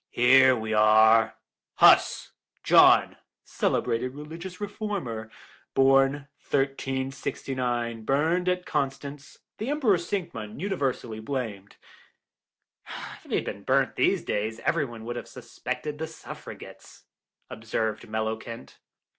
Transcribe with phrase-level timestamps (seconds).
[0.09, 1.35] Here we are:
[1.75, 2.31] 'Huss,
[2.63, 5.29] John, celebrated religious reformer.
[5.75, 9.59] Born 1369, burned at Constance 1415.
[9.59, 11.75] The Emperor Sigismund universally blamed.'"
[13.23, 17.03] "If he had been burnt in these days every one would have suspected the Suffragettes,"
[17.51, 18.79] observed Mellowkent.